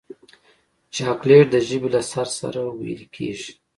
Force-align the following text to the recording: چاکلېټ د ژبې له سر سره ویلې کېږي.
چاکلېټ 0.95 1.45
د 1.51 1.55
ژبې 1.67 1.87
له 1.95 2.01
سر 2.11 2.27
سره 2.39 2.59
ویلې 2.79 3.07
کېږي. 3.15 3.51